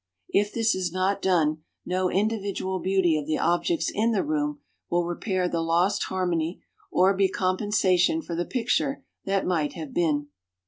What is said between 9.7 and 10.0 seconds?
have